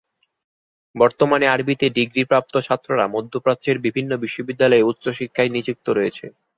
বর্তমানে 0.95 1.45
আরবিতে 1.47 1.85
ডিগ্রি 1.97 2.21
প্রাপ্ত 2.25 2.53
ছাত্ররা 2.67 3.05
মধ্যপ্রাচ্যের 3.07 3.77
বিভিন্ন 3.85 4.11
বিশ্ববিদ্যালয়ে 4.23 4.87
উচ্চ 4.91 5.05
শিক্ষায় 5.19 5.53
নিযুক্ত 5.55 5.87
রয়েছে। 5.91 6.25